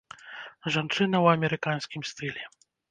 [0.73, 2.43] Жанчына ў амерыканскім стылі.